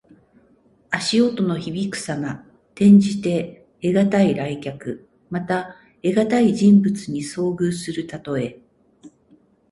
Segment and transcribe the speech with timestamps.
[0.89, 2.43] 足音のひびくさま。
[2.71, 5.07] 転じて、得難い来客。
[5.29, 8.57] また、得難い人物に遭遇するたとえ。